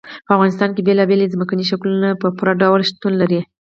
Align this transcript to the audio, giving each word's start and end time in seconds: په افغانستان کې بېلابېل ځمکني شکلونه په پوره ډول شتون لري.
په 0.25 0.31
افغانستان 0.35 0.69
کې 0.73 0.85
بېلابېل 0.87 1.21
ځمکني 1.33 1.65
شکلونه 1.71 2.09
په 2.21 2.27
پوره 2.37 2.53
ډول 2.61 2.81
شتون 2.89 3.13
لري. 3.21 3.41